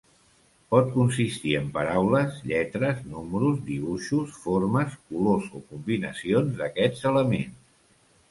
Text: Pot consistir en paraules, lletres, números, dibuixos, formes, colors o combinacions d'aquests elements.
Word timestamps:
Pot 0.75 0.87
consistir 0.93 1.51
en 1.57 1.67
paraules, 1.73 2.39
lletres, 2.51 3.03
números, 3.11 3.59
dibuixos, 3.69 4.33
formes, 4.47 4.97
colors 5.11 5.45
o 5.59 5.63
combinacions 5.73 6.57
d'aquests 6.63 7.07
elements. 7.13 7.61